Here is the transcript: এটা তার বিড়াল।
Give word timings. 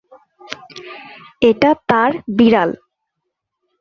এটা 1.41 1.71
তার 1.89 2.11
বিড়াল। 2.37 2.69